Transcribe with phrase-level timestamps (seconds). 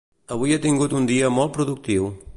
[0.35, 2.13] Avui he tingut un dia molt productiu.